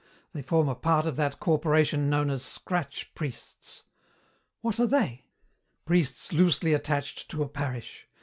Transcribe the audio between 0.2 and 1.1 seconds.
They form a part